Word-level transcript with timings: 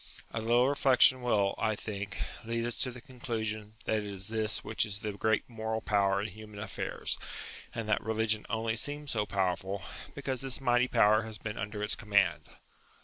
A 0.33 0.41
little 0.41 0.67
reflection 0.67 1.21
will, 1.21 1.53
I 1.59 1.75
think, 1.75 2.17
lead 2.43 2.65
us 2.65 2.79
to 2.79 2.89
the 2.89 3.01
conclusion 3.01 3.75
that 3.85 3.97
it 3.97 4.03
is 4.03 4.29
this 4.29 4.63
which 4.63 4.83
is 4.83 5.01
the 5.01 5.11
great 5.11 5.47
moral 5.47 5.79
power 5.79 6.19
in 6.19 6.29
human 6.29 6.57
affairs, 6.57 7.19
and 7.75 7.87
that 7.87 8.03
religion 8.03 8.47
only 8.49 8.75
seems 8.75 9.11
so 9.11 9.27
powerful 9.27 9.83
because 10.15 10.41
this 10.41 10.59
mighty 10.59 10.87
power 10.87 11.21
has 11.21 11.37
been 11.37 11.59
under 11.59 11.83
its 11.83 11.93
command. 11.93 12.45